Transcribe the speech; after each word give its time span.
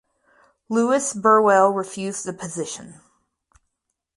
Lewis 0.67 1.13
Burwell 1.13 1.69
refused 1.69 2.25
the 2.25 2.33
position. 2.33 2.95